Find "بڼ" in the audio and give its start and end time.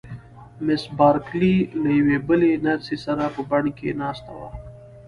3.49-3.63